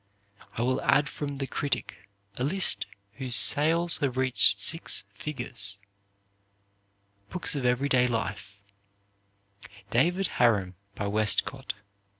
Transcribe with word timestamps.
I 0.57 0.63
will 0.63 0.81
add 0.81 1.07
from 1.07 1.37
"The 1.37 1.45
Critic" 1.45 2.09
a 2.35 2.43
list 2.43 2.87
whose 3.17 3.35
sales 3.35 3.97
have 3.97 4.17
reached 4.17 4.57
six 4.59 5.03
figures: 5.13 5.77
Books 7.29 7.53
of 7.53 7.65
Every 7.67 7.87
day 7.87 8.07
Life 8.07 8.57
"David 9.91 10.25
Harum," 10.39 10.73
by 10.95 11.05
Westcott 11.05 11.75